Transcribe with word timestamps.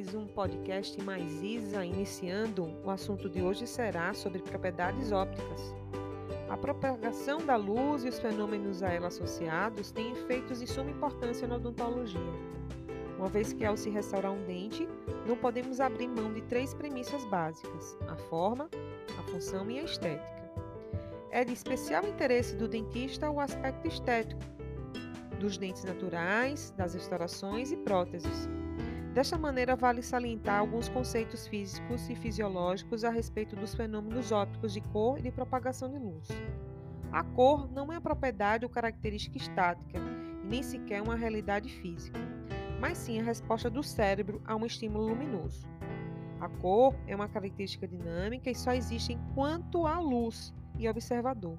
mais 0.00 0.14
um 0.14 0.26
podcast 0.26 0.98
mais 1.02 1.42
ISA, 1.42 1.84
iniciando. 1.84 2.74
O 2.82 2.88
assunto 2.88 3.28
de 3.28 3.42
hoje 3.42 3.66
será 3.66 4.14
sobre 4.14 4.40
propriedades 4.40 5.12
ópticas. 5.12 5.74
A 6.48 6.56
propagação 6.56 7.44
da 7.44 7.54
luz 7.54 8.02
e 8.02 8.08
os 8.08 8.18
fenômenos 8.18 8.82
a 8.82 8.88
ela 8.88 9.08
associados 9.08 9.90
têm 9.90 10.12
efeitos 10.12 10.60
de 10.60 10.66
suma 10.66 10.90
importância 10.90 11.46
na 11.46 11.56
odontologia. 11.56 12.18
Uma 13.18 13.28
vez 13.28 13.52
que 13.52 13.62
ao 13.62 13.76
se 13.76 13.90
restaurar 13.90 14.32
um 14.32 14.42
dente, 14.46 14.88
não 15.26 15.36
podemos 15.36 15.80
abrir 15.80 16.08
mão 16.08 16.32
de 16.32 16.40
três 16.42 16.72
premissas 16.72 17.22
básicas: 17.26 17.94
a 18.08 18.16
forma, 18.16 18.70
a 19.18 19.22
função 19.24 19.70
e 19.70 19.80
a 19.80 19.82
estética. 19.82 20.50
É 21.30 21.44
de 21.44 21.52
especial 21.52 22.08
interesse 22.08 22.56
do 22.56 22.66
dentista 22.66 23.30
o 23.30 23.38
aspecto 23.38 23.86
estético 23.86 24.40
dos 25.38 25.58
dentes 25.58 25.84
naturais, 25.84 26.72
das 26.74 26.94
restaurações 26.94 27.70
e 27.70 27.76
próteses. 27.76 28.48
Desta 29.14 29.36
maneira, 29.36 29.74
vale 29.74 30.02
salientar 30.02 30.60
alguns 30.60 30.88
conceitos 30.88 31.46
físicos 31.46 32.08
e 32.08 32.14
fisiológicos 32.14 33.04
a 33.04 33.10
respeito 33.10 33.56
dos 33.56 33.74
fenômenos 33.74 34.30
ópticos 34.30 34.72
de 34.72 34.80
cor 34.80 35.18
e 35.18 35.22
de 35.22 35.32
propagação 35.32 35.90
de 35.90 35.98
luz. 35.98 36.28
A 37.10 37.24
cor 37.24 37.68
não 37.72 37.92
é 37.92 37.96
uma 37.96 38.00
propriedade 38.00 38.64
ou 38.64 38.70
característica 38.70 39.36
estática 39.36 39.98
nem 40.44 40.62
sequer 40.62 41.00
uma 41.00 41.14
realidade 41.14 41.68
física, 41.80 42.18
mas 42.80 42.98
sim 42.98 43.20
a 43.20 43.22
resposta 43.22 43.70
do 43.70 43.82
cérebro 43.82 44.40
a 44.44 44.56
um 44.56 44.66
estímulo 44.66 45.08
luminoso. 45.08 45.66
A 46.40 46.48
cor 46.48 46.94
é 47.06 47.14
uma 47.14 47.28
característica 47.28 47.86
dinâmica 47.86 48.50
e 48.50 48.54
só 48.54 48.72
existe 48.72 49.12
enquanto 49.12 49.86
há 49.86 49.98
luz 50.00 50.54
e 50.78 50.88
observador. 50.88 51.58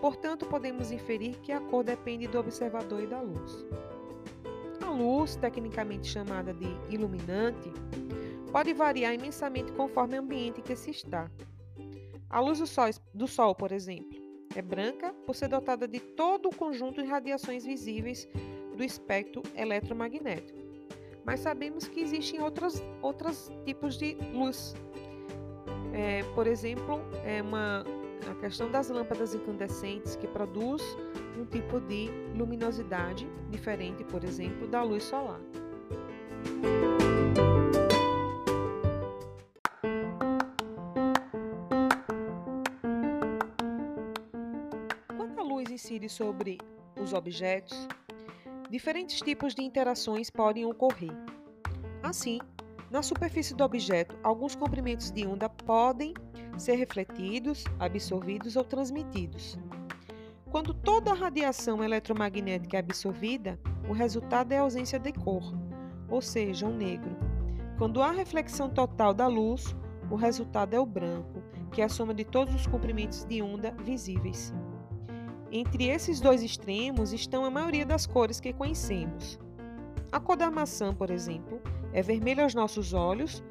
Portanto, 0.00 0.46
podemos 0.46 0.90
inferir 0.90 1.38
que 1.40 1.52
a 1.52 1.60
cor 1.60 1.82
depende 1.82 2.26
do 2.26 2.38
observador 2.38 3.02
e 3.02 3.06
da 3.06 3.20
luz. 3.20 3.66
Luz, 4.96 5.36
tecnicamente 5.36 6.08
chamada 6.08 6.52
de 6.54 6.66
iluminante, 6.88 7.70
pode 8.50 8.72
variar 8.72 9.12
imensamente 9.14 9.72
conforme 9.72 10.18
o 10.18 10.22
ambiente 10.22 10.60
em 10.60 10.62
que 10.62 10.74
se 10.74 10.90
está. 10.90 11.30
A 12.30 12.40
luz 12.40 12.58
do 12.58 12.66
sol, 12.66 12.90
do 13.14 13.28
sol, 13.28 13.54
por 13.54 13.70
exemplo, 13.70 14.18
é 14.54 14.62
branca 14.62 15.12
por 15.26 15.34
ser 15.34 15.48
dotada 15.48 15.86
de 15.86 16.00
todo 16.00 16.48
o 16.48 16.54
conjunto 16.54 17.02
de 17.02 17.08
radiações 17.08 17.64
visíveis 17.64 18.26
do 18.76 18.82
espectro 18.82 19.42
eletromagnético. 19.54 20.58
Mas 21.24 21.40
sabemos 21.40 21.88
que 21.88 22.00
existem 22.00 22.40
outros, 22.40 22.82
outros 23.02 23.50
tipos 23.64 23.98
de 23.98 24.14
luz. 24.32 24.74
É, 25.92 26.22
por 26.34 26.46
exemplo, 26.46 27.00
é 27.24 27.42
uma, 27.42 27.84
a 28.30 28.34
questão 28.36 28.70
das 28.70 28.88
lâmpadas 28.88 29.34
incandescentes 29.34 30.14
que 30.16 30.26
produz 30.26 30.82
um 31.36 31.44
tipo 31.44 31.80
de 31.80 32.08
luminosidade 32.34 33.28
diferente, 33.50 34.04
por 34.04 34.24
exemplo, 34.24 34.66
da 34.66 34.82
luz 34.82 35.04
solar. 35.04 35.40
Quando 45.16 45.38
a 45.38 45.42
luz 45.42 45.70
incide 45.70 46.08
sobre 46.08 46.58
os 47.00 47.12
objetos, 47.12 47.86
diferentes 48.70 49.20
tipos 49.20 49.54
de 49.54 49.62
interações 49.62 50.30
podem 50.30 50.64
ocorrer. 50.64 51.12
Assim, 52.02 52.38
na 52.90 53.02
superfície 53.02 53.54
do 53.54 53.64
objeto, 53.64 54.16
alguns 54.22 54.54
comprimentos 54.54 55.10
de 55.10 55.26
onda 55.26 55.48
podem 55.48 56.14
ser 56.56 56.76
refletidos, 56.76 57.64
absorvidos 57.78 58.56
ou 58.56 58.64
transmitidos. 58.64 59.58
Quando 60.50 60.72
toda 60.72 61.10
a 61.10 61.14
radiação 61.14 61.82
eletromagnética 61.82 62.76
é 62.76 62.80
absorvida, 62.80 63.58
o 63.88 63.92
resultado 63.92 64.52
é 64.52 64.58
a 64.58 64.62
ausência 64.62 64.98
de 64.98 65.12
cor, 65.12 65.42
ou 66.08 66.22
seja, 66.22 66.66
um 66.66 66.76
negro. 66.76 67.16
Quando 67.76 68.00
há 68.00 68.10
reflexão 68.12 68.70
total 68.70 69.12
da 69.12 69.26
luz, 69.26 69.76
o 70.10 70.14
resultado 70.14 70.74
é 70.74 70.80
o 70.80 70.86
branco, 70.86 71.42
que 71.72 71.82
é 71.82 71.84
a 71.84 71.88
soma 71.88 72.14
de 72.14 72.24
todos 72.24 72.54
os 72.54 72.66
comprimentos 72.66 73.24
de 73.24 73.42
onda 73.42 73.72
visíveis. 73.84 74.54
Entre 75.50 75.88
esses 75.88 76.20
dois 76.20 76.42
extremos 76.42 77.12
estão 77.12 77.44
a 77.44 77.50
maioria 77.50 77.84
das 77.84 78.06
cores 78.06 78.40
que 78.40 78.52
conhecemos. 78.52 79.38
A 80.12 80.20
cor 80.20 80.36
da 80.36 80.50
maçã, 80.50 80.94
por 80.94 81.10
exemplo, 81.10 81.60
é 81.92 82.02
vermelha 82.02 82.44
aos 82.44 82.54
nossos 82.54 82.94
olhos, 82.94 83.42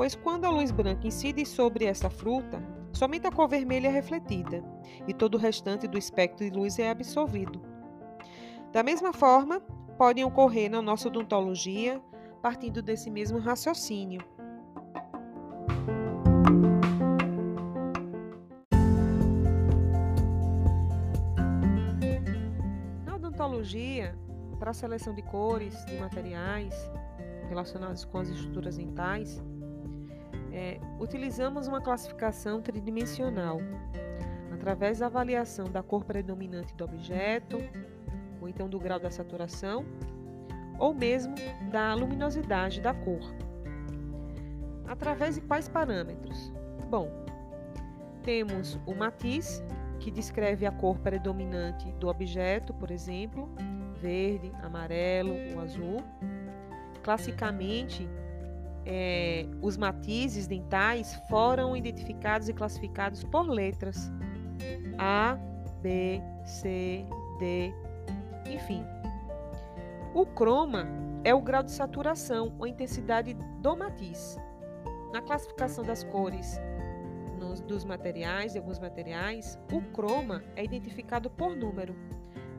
pois 0.00 0.14
quando 0.14 0.46
a 0.46 0.50
luz 0.50 0.70
branca 0.70 1.06
incide 1.06 1.44
sobre 1.44 1.84
essa 1.84 2.08
fruta, 2.08 2.58
somente 2.90 3.26
a 3.26 3.30
cor 3.30 3.46
vermelha 3.46 3.88
é 3.88 3.90
refletida 3.90 4.64
e 5.06 5.12
todo 5.12 5.34
o 5.34 5.38
restante 5.38 5.86
do 5.86 5.98
espectro 5.98 6.42
de 6.42 6.56
luz 6.58 6.78
é 6.78 6.88
absorvido. 6.88 7.60
Da 8.72 8.82
mesma 8.82 9.12
forma, 9.12 9.60
podem 9.98 10.24
ocorrer 10.24 10.70
na 10.70 10.80
nossa 10.80 11.08
odontologia, 11.08 12.00
partindo 12.40 12.80
desse 12.80 13.10
mesmo 13.10 13.38
raciocínio. 13.38 14.22
Na 23.04 23.16
odontologia, 23.16 24.18
para 24.58 24.70
a 24.70 24.72
seleção 24.72 25.14
de 25.14 25.20
cores, 25.20 25.74
de 25.84 25.98
materiais 25.98 26.74
relacionados 27.50 28.06
com 28.06 28.16
as 28.16 28.30
estruturas 28.30 28.78
dentais, 28.78 29.42
utilizamos 31.00 31.66
uma 31.66 31.80
classificação 31.80 32.60
tridimensional, 32.60 33.58
através 34.52 34.98
da 34.98 35.06
avaliação 35.06 35.64
da 35.64 35.82
cor 35.82 36.04
predominante 36.04 36.74
do 36.76 36.84
objeto, 36.84 37.56
ou 38.40 38.48
então 38.48 38.68
do 38.68 38.78
grau 38.78 39.00
da 39.00 39.10
saturação, 39.10 39.84
ou 40.78 40.94
mesmo 40.94 41.34
da 41.70 41.94
luminosidade 41.94 42.80
da 42.80 42.92
cor. 42.92 43.34
Através 44.86 45.36
de 45.36 45.40
quais 45.40 45.68
parâmetros? 45.68 46.52
Bom, 46.90 47.08
temos 48.22 48.78
o 48.86 48.94
matiz, 48.94 49.62
que 49.98 50.10
descreve 50.10 50.66
a 50.66 50.72
cor 50.72 50.98
predominante 50.98 51.90
do 51.92 52.08
objeto, 52.08 52.72
por 52.74 52.90
exemplo, 52.90 53.48
verde, 54.00 54.50
amarelo 54.62 55.34
ou 55.54 55.60
azul. 55.60 56.02
Classicamente, 57.02 58.08
é, 58.86 59.46
os 59.60 59.76
matizes 59.76 60.46
dentais 60.46 61.14
foram 61.28 61.76
identificados 61.76 62.48
e 62.48 62.52
classificados 62.52 63.24
por 63.24 63.48
letras 63.48 64.10
A, 64.98 65.38
B, 65.82 66.20
C, 66.44 67.04
D, 67.38 67.72
enfim. 68.50 68.84
O 70.14 70.26
croma 70.26 70.86
é 71.24 71.34
o 71.34 71.40
grau 71.40 71.62
de 71.62 71.70
saturação 71.70 72.54
ou 72.58 72.66
intensidade 72.66 73.34
do 73.60 73.76
matiz. 73.76 74.38
Na 75.12 75.20
classificação 75.20 75.84
das 75.84 76.04
cores 76.04 76.60
nos, 77.40 77.60
dos 77.60 77.84
materiais, 77.84 78.52
de 78.52 78.58
alguns 78.58 78.78
materiais, 78.78 79.58
o 79.72 79.80
croma 79.92 80.44
é 80.54 80.64
identificado 80.64 81.30
por 81.30 81.56
número. 81.56 81.96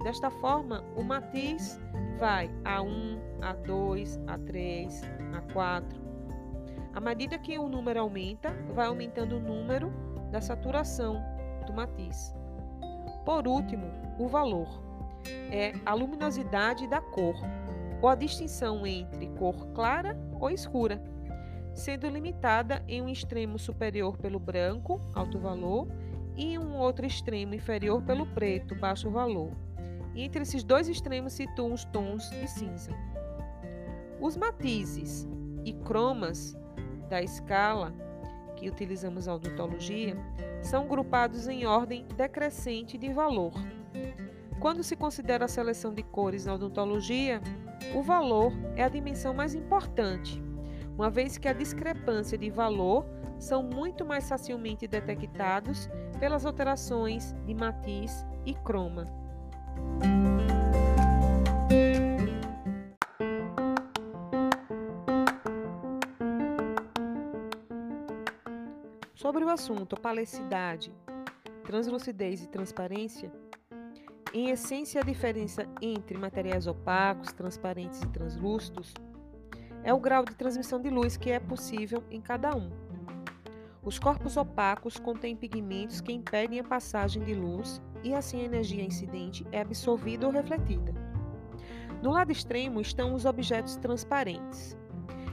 Desta 0.04 0.32
forma, 0.32 0.84
o 0.96 1.04
matiz 1.04 1.80
vai 2.18 2.50
A1, 2.64 3.20
A2, 3.40 4.20
A3, 4.26 4.90
A4. 5.34 6.01
À 7.02 7.04
medida 7.04 7.40
que 7.40 7.58
o 7.58 7.68
número 7.68 8.00
aumenta, 8.00 8.54
vai 8.76 8.86
aumentando 8.86 9.38
o 9.38 9.40
número 9.40 9.92
da 10.32 10.40
saturação 10.40 11.20
do 11.66 11.74
matiz. 11.74 12.32
Por 13.26 13.48
último, 13.48 13.88
o 14.20 14.28
valor 14.28 14.68
é 15.52 15.74
a 15.84 15.96
luminosidade 15.96 16.88
da 16.88 17.02
cor, 17.02 17.36
ou 18.04 18.08
a 18.08 18.14
distinção 18.14 18.86
entre 18.86 19.26
cor 19.40 19.68
clara 19.74 20.16
ou 20.40 20.52
escura, 20.52 21.02
sendo 21.74 22.08
limitada 22.08 22.84
em 22.88 23.02
um 23.02 23.10
extremo 23.10 23.58
superior 23.58 24.16
pelo 24.18 24.40
branco, 24.40 25.02
alto 25.16 25.40
valor, 25.40 25.88
e 26.38 26.54
em 26.54 26.60
um 26.60 26.78
outro 26.78 27.04
extremo 27.04 27.56
inferior 27.56 28.04
pelo 28.04 28.28
preto, 28.28 28.76
baixo 28.76 29.10
valor 29.10 29.52
e 30.14 30.22
entre 30.22 30.42
esses 30.44 30.64
dois 30.64 30.88
extremos 30.88 31.34
situam 31.34 31.74
os 31.74 31.84
tons 31.86 32.30
de 32.30 32.48
cinza. 32.48 32.92
Os 34.20 34.38
matizes 34.38 35.28
e 35.64 35.74
cromas 35.74 36.56
da 37.12 37.22
escala 37.22 37.94
que 38.56 38.70
utilizamos 38.70 39.28
na 39.28 39.36
odontologia 39.36 40.16
são 40.64 40.88
grupados 40.88 41.46
em 41.50 41.66
ordem 41.66 42.06
decrescente 42.16 42.98
de 42.98 43.12
valor. 43.12 43.52
Quando 44.62 44.82
se 44.82 44.96
considera 44.96 45.44
a 45.44 45.50
seleção 45.50 45.94
de 45.94 46.04
cores 46.04 46.46
na 46.46 46.54
odontologia, 46.54 47.42
o 47.94 48.02
valor 48.02 48.54
é 48.78 48.84
a 48.84 48.90
dimensão 48.90 49.34
mais 49.34 49.54
importante, 49.54 50.42
uma 50.96 51.10
vez 51.10 51.38
que 51.38 51.50
a 51.50 51.54
discrepância 51.54 52.38
de 52.38 52.50
valor 52.50 53.06
são 53.38 53.62
muito 53.62 54.06
mais 54.06 54.30
facilmente 54.30 54.88
detectados 54.88 55.90
pelas 56.18 56.46
alterações 56.46 57.36
de 57.46 57.54
matiz 57.54 58.26
e 58.46 58.54
croma. 58.54 59.06
Sobre 69.22 69.46
o 69.46 69.50
assunto 69.50 69.94
opalacidade, 69.94 70.92
translucidez 71.64 72.42
e 72.42 72.48
transparência, 72.48 73.32
em 74.34 74.50
essência 74.50 75.00
a 75.00 75.04
diferença 75.04 75.68
entre 75.80 76.18
materiais 76.18 76.66
opacos, 76.66 77.32
transparentes 77.32 78.02
e 78.02 78.08
translúcidos 78.08 78.96
é 79.84 79.94
o 79.94 80.00
grau 80.00 80.26
de 80.26 80.34
transmissão 80.34 80.82
de 80.82 80.90
luz 80.90 81.18
que 81.18 81.30
é 81.30 81.40
possível 81.40 82.04
em 82.10 82.20
cada 82.20 82.56
um. 82.56 82.72
Os 83.84 84.00
corpos 84.00 84.38
opacos 84.38 84.98
contêm 84.98 85.36
pigmentos 85.36 86.02
que 86.02 86.12
impedem 86.12 86.60
a 86.60 86.64
passagem 86.64 87.24
de 87.24 87.36
luz 87.36 87.80
e 88.04 88.16
assim 88.16 88.42
a 88.42 88.46
energia 88.46 88.84
incidente 88.84 89.46
é 89.52 89.62
absorvida 89.62 90.26
ou 90.26 90.34
refletida. 90.34 90.96
No 92.02 92.10
lado 92.10 92.32
extremo 92.32 92.82
estão 92.82 93.14
os 93.14 93.26
objetos 93.26 93.76
transparentes. 93.76 94.76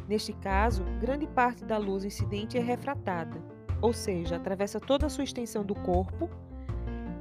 Neste 0.06 0.35
caso, 0.35 0.85
grande 1.00 1.26
parte 1.26 1.64
da 1.64 1.79
luz 1.79 2.05
incidente 2.05 2.58
é 2.58 2.61
refratada, 2.61 3.43
ou 3.80 3.92
seja, 3.92 4.36
atravessa 4.36 4.80
toda 4.80 5.06
a 5.06 5.08
sua 5.08 5.25
extensão 5.25 5.64
do 5.64 5.75
corpo, 5.75 6.28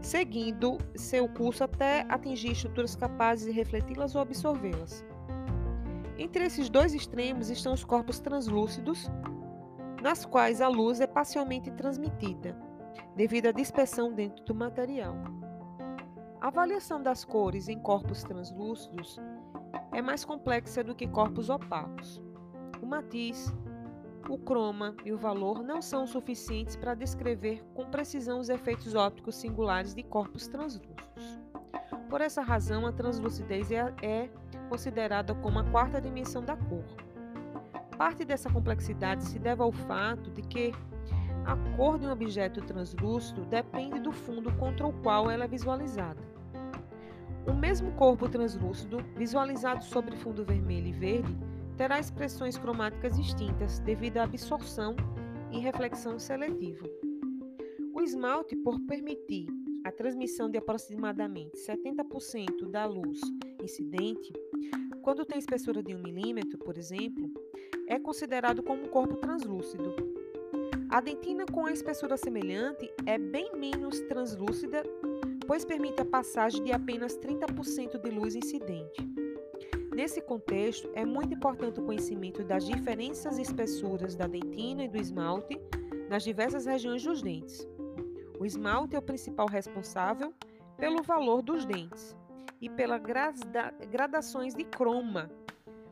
seguindo 0.01 0.77
seu 0.95 1.27
curso 1.27 1.63
até 1.63 2.05
atingir 2.09 2.51
estruturas 2.51 2.95
capazes 2.95 3.45
de 3.45 3.51
refleti-las 3.51 4.15
ou 4.15 4.21
absorvê-las. 4.21 5.05
Entre 6.17 6.45
esses 6.45 6.69
dois 6.69 6.93
extremos 6.93 7.49
estão 7.49 7.73
os 7.73 7.83
corpos 7.83 8.19
translúcidos, 8.19 9.09
nas 10.01 10.25
quais 10.25 10.61
a 10.61 10.67
luz 10.67 10.99
é 10.99 11.07
parcialmente 11.07 11.69
transmitida, 11.71 12.57
devido 13.15 13.47
à 13.47 13.51
dispersão 13.51 14.11
dentro 14.11 14.43
do 14.45 14.55
material. 14.55 15.15
A 16.39 16.47
avaliação 16.47 17.01
das 17.01 17.25
cores 17.25 17.67
em 17.67 17.79
corpos 17.79 18.23
translúcidos 18.23 19.19
é 19.91 20.01
mais 20.01 20.23
complexa 20.23 20.83
do 20.83 20.95
que 20.95 21.07
corpos 21.07 21.49
opacos. 21.49 22.21
O 22.81 22.85
matiz, 22.85 23.53
o 24.29 24.37
croma 24.37 24.95
e 25.05 25.11
o 25.11 25.17
valor 25.17 25.63
não 25.63 25.81
são 25.81 26.05
suficientes 26.05 26.75
para 26.75 26.93
descrever 26.93 27.63
com 27.73 27.85
precisão 27.85 28.39
os 28.39 28.49
efeitos 28.49 28.95
ópticos 28.95 29.35
singulares 29.35 29.93
de 29.93 30.03
corpos 30.03 30.47
translúcidos. 30.47 31.39
Por 32.09 32.21
essa 32.21 32.41
razão, 32.41 32.85
a 32.85 32.91
translucidez 32.91 33.71
é, 33.71 33.93
é 34.01 34.29
considerada 34.69 35.35
como 35.35 35.59
a 35.59 35.63
quarta 35.63 36.01
dimensão 36.01 36.43
da 36.43 36.55
cor. 36.55 36.85
Parte 37.97 38.23
dessa 38.23 38.49
complexidade 38.49 39.23
se 39.23 39.39
deve 39.39 39.61
ao 39.61 39.71
fato 39.71 40.29
de 40.31 40.41
que 40.41 40.73
a 41.45 41.55
cor 41.75 41.97
de 41.97 42.05
um 42.05 42.11
objeto 42.11 42.61
translúcido 42.61 43.45
depende 43.45 43.99
do 43.99 44.11
fundo 44.11 44.51
contra 44.57 44.85
o 44.85 44.93
qual 45.01 45.31
ela 45.31 45.45
é 45.45 45.47
visualizada. 45.47 46.21
O 47.47 47.53
mesmo 47.53 47.93
corpo 47.93 48.27
translúcido, 48.27 48.97
visualizado 49.15 49.83
sobre 49.83 50.17
fundo 50.17 50.43
vermelho 50.43 50.87
e 50.87 50.91
verde, 50.91 51.37
terá 51.77 51.99
expressões 51.99 52.57
cromáticas 52.57 53.15
distintas 53.15 53.79
devido 53.79 54.17
à 54.17 54.23
absorção 54.23 54.95
e 55.51 55.59
reflexão 55.59 56.17
seletiva. 56.17 56.89
O 57.93 58.01
esmalte, 58.01 58.55
por 58.55 58.79
permitir 58.81 59.47
a 59.83 59.91
transmissão 59.91 60.49
de 60.49 60.57
aproximadamente 60.57 61.55
70% 61.57 62.69
da 62.69 62.85
luz 62.85 63.21
incidente, 63.63 64.33
quando 65.01 65.23
tem 65.23 65.37
espessura 65.37 65.81
de 65.81 65.95
1 65.95 66.01
milímetro, 66.01 66.57
por 66.57 66.77
exemplo, 66.77 67.31
é 67.87 67.97
considerado 67.97 68.61
como 68.63 68.83
um 68.83 68.89
corpo 68.89 69.15
translúcido. 69.17 69.95
A 70.89 70.99
dentina 70.99 71.45
com 71.45 71.65
a 71.65 71.71
espessura 71.71 72.17
semelhante 72.17 72.91
é 73.05 73.17
bem 73.17 73.51
menos 73.55 73.99
translúcida, 74.01 74.83
pois 75.45 75.63
permite 75.63 76.01
a 76.01 76.05
passagem 76.05 76.63
de 76.63 76.71
apenas 76.71 77.17
30% 77.17 78.01
de 78.01 78.09
luz 78.09 78.35
incidente. 78.35 79.26
Nesse 79.97 80.21
contexto, 80.21 80.91
é 80.93 81.03
muito 81.03 81.33
importante 81.33 81.79
o 81.79 81.83
conhecimento 81.83 82.43
das 82.43 82.63
diferenças 82.63 83.39
espessuras 83.39 84.15
da 84.15 84.27
dentina 84.27 84.83
e 84.83 84.87
do 84.87 84.95
esmalte 84.95 85.59
nas 86.07 86.23
diversas 86.23 86.67
regiões 86.67 87.03
dos 87.03 87.19
dentes. 87.19 87.67
O 88.39 88.45
esmalte 88.45 88.95
é 88.95 88.99
o 88.99 89.01
principal 89.01 89.47
responsável 89.47 90.31
pelo 90.77 91.01
valor 91.01 91.41
dos 91.41 91.65
dentes 91.65 92.15
e 92.61 92.69
pelas 92.69 93.01
gradações 93.89 94.53
de 94.53 94.63
croma 94.65 95.31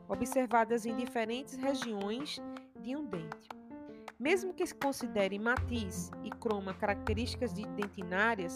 observadas 0.08 0.86
em 0.86 0.94
diferentes 0.94 1.56
regiões 1.56 2.40
de 2.80 2.94
um 2.94 3.04
dente. 3.04 3.48
Mesmo 4.20 4.54
que 4.54 4.64
se 4.64 4.74
considere 4.76 5.36
matiz 5.36 6.12
e 6.22 6.30
croma 6.30 6.72
características 6.74 7.52
de 7.52 7.66
dentinárias, 7.70 8.54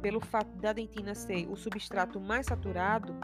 pelo 0.00 0.20
fato 0.20 0.56
da 0.56 0.72
dentina 0.72 1.14
ser 1.14 1.46
o 1.50 1.54
substrato 1.54 2.18
mais 2.18 2.46
saturado, 2.46 3.14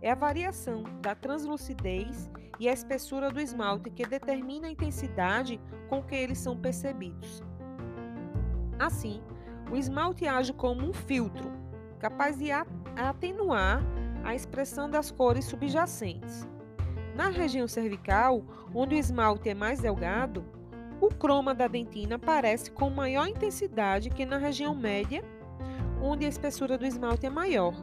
é 0.00 0.10
a 0.10 0.14
variação 0.14 0.84
da 1.00 1.14
translucidez 1.14 2.30
e 2.58 2.68
a 2.68 2.72
espessura 2.72 3.30
do 3.30 3.40
esmalte 3.40 3.90
que 3.90 4.06
determina 4.06 4.68
a 4.68 4.70
intensidade 4.70 5.60
com 5.88 6.02
que 6.02 6.14
eles 6.14 6.38
são 6.38 6.56
percebidos. 6.56 7.42
Assim, 8.78 9.22
o 9.70 9.76
esmalte 9.76 10.26
age 10.26 10.52
como 10.52 10.88
um 10.88 10.92
filtro, 10.92 11.50
capaz 11.98 12.38
de 12.38 12.50
atenuar 12.50 13.82
a 14.24 14.34
expressão 14.34 14.88
das 14.88 15.10
cores 15.10 15.44
subjacentes. 15.44 16.48
Na 17.14 17.28
região 17.28 17.66
cervical, 17.66 18.44
onde 18.74 18.94
o 18.94 18.98
esmalte 18.98 19.48
é 19.48 19.54
mais 19.54 19.80
delgado, 19.80 20.44
o 21.00 21.08
croma 21.08 21.54
da 21.54 21.68
dentina 21.68 22.16
aparece 22.16 22.70
com 22.70 22.90
maior 22.90 23.26
intensidade 23.26 24.10
que 24.10 24.26
na 24.26 24.36
região 24.36 24.74
média, 24.74 25.24
onde 26.02 26.24
a 26.24 26.28
espessura 26.28 26.76
do 26.76 26.86
esmalte 26.86 27.26
é 27.26 27.30
maior. 27.30 27.74